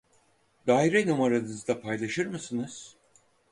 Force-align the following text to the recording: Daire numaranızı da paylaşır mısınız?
Daire 0.67 1.07
numaranızı 1.07 1.67
da 1.67 1.81
paylaşır 1.81 2.25
mısınız? 2.25 2.95